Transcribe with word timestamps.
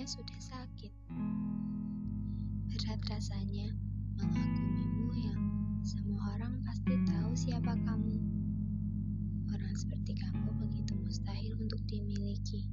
saja 0.00 0.16
sudah 0.16 0.40
sakit. 0.40 0.92
Berat 2.72 3.00
rasanya 3.12 3.68
mengagumimu 4.16 5.12
yang 5.12 5.44
semua 5.84 6.40
orang 6.40 6.56
pasti 6.64 6.96
tahu 7.04 7.36
siapa 7.36 7.76
kamu. 7.84 8.16
Orang 9.52 9.74
seperti 9.76 10.16
kamu 10.16 10.56
begitu 10.56 10.96
mustahil 11.04 11.52
untuk 11.60 11.84
dimiliki. 11.84 12.64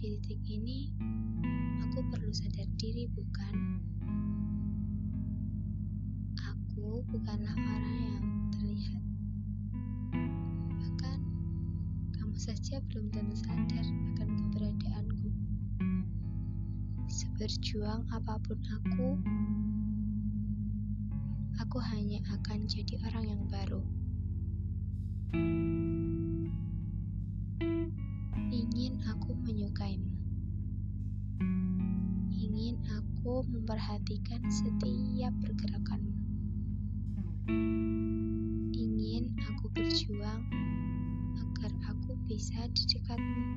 Di 0.00 0.16
titik 0.24 0.40
ini, 0.48 0.96
aku 1.84 2.00
perlu 2.08 2.32
sadar 2.32 2.64
diri, 2.80 3.04
bukan? 3.12 3.84
Aku 6.40 7.04
bukanlah 7.12 7.52
orang 7.52 7.98
yang 8.00 8.26
terlihat. 8.48 9.04
Bahkan, 10.72 11.20
kamu 12.16 12.36
saja 12.40 12.80
belum 12.88 13.12
tentu 13.12 13.36
sadar. 13.44 14.03
Seberjuang 17.14 18.10
apa 18.10 18.42
pun 18.42 18.58
aku, 18.74 19.08
aku 21.62 21.78
hanya 21.94 22.18
akan 22.26 22.66
jadi 22.66 22.98
orang 23.06 23.24
yang 23.30 23.42
baru. 23.46 23.78
Ingin 28.50 28.98
aku 29.06 29.30
menyukaimu. 29.46 30.10
Ingin 32.34 32.82
aku 32.90 33.46
memperhatikan 33.46 34.42
setiap 34.50 35.30
pergerakanmu. 35.38 36.18
Ingin 38.74 39.38
aku 39.54 39.70
berjuang 39.70 40.42
agar 41.38 41.70
aku 41.94 42.18
bisa 42.26 42.58
di 42.74 42.82
dekatmu. 42.90 43.54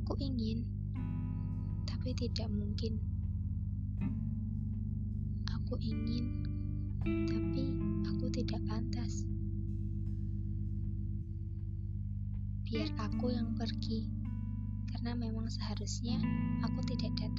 Aku 0.00 0.16
ingin, 0.16 0.64
tapi 2.02 2.18
tidak 2.18 2.50
mungkin. 2.50 2.98
Aku 5.54 5.78
ingin, 5.78 6.42
tapi 7.30 7.78
aku 8.10 8.26
tidak 8.34 8.58
pantas. 8.66 9.22
Biar 12.66 12.90
aku 12.98 13.30
yang 13.30 13.54
pergi, 13.54 14.10
karena 14.90 15.14
memang 15.14 15.46
seharusnya 15.46 16.18
aku 16.66 16.82
tidak 16.90 17.14
datang. 17.22 17.31